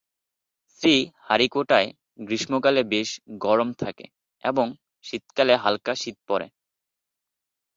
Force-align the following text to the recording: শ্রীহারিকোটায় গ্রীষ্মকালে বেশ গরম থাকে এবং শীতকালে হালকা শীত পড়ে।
শ্রীহারিকোটায় 0.69 1.89
গ্রীষ্মকালে 2.19 2.81
বেশ 2.93 3.09
গরম 3.41 3.69
থাকে 3.73 4.05
এবং 4.43 4.67
শীতকালে 5.05 5.53
হালকা 5.63 5.93
শীত 5.95 6.17
পড়ে। 6.27 6.47